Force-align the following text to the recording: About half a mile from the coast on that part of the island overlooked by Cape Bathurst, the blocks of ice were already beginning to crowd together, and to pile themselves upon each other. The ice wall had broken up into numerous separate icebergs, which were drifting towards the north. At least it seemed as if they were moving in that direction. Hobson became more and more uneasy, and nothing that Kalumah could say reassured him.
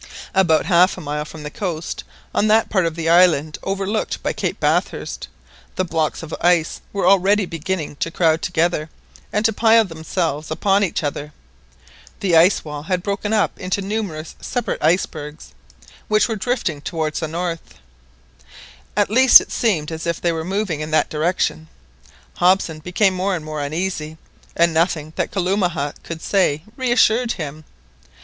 About 0.33 0.65
half 0.65 0.97
a 0.97 0.99
mile 0.99 1.25
from 1.25 1.43
the 1.43 1.51
coast 1.51 2.03
on 2.33 2.47
that 2.47 2.71
part 2.71 2.87
of 2.87 2.95
the 2.95 3.07
island 3.07 3.59
overlooked 3.61 4.23
by 4.23 4.33
Cape 4.33 4.59
Bathurst, 4.59 5.27
the 5.75 5.85
blocks 5.85 6.23
of 6.23 6.33
ice 6.41 6.81
were 6.91 7.07
already 7.07 7.45
beginning 7.45 7.97
to 7.97 8.09
crowd 8.09 8.41
together, 8.41 8.89
and 9.31 9.45
to 9.45 9.53
pile 9.53 9.85
themselves 9.85 10.49
upon 10.49 10.83
each 10.83 11.03
other. 11.03 11.33
The 12.19 12.35
ice 12.35 12.65
wall 12.65 12.81
had 12.81 13.03
broken 13.03 13.31
up 13.31 13.59
into 13.59 13.79
numerous 13.83 14.33
separate 14.41 14.81
icebergs, 14.83 15.53
which 16.07 16.27
were 16.27 16.35
drifting 16.35 16.81
towards 16.81 17.19
the 17.19 17.27
north. 17.27 17.75
At 18.97 19.11
least 19.11 19.39
it 19.39 19.51
seemed 19.51 19.91
as 19.91 20.07
if 20.07 20.19
they 20.19 20.31
were 20.31 20.43
moving 20.43 20.79
in 20.81 20.89
that 20.89 21.11
direction. 21.11 21.67
Hobson 22.37 22.79
became 22.79 23.13
more 23.13 23.35
and 23.35 23.45
more 23.45 23.61
uneasy, 23.61 24.17
and 24.57 24.73
nothing 24.73 25.13
that 25.15 25.29
Kalumah 25.29 25.93
could 26.01 26.23
say 26.23 26.63
reassured 26.75 27.33
him. 27.33 27.65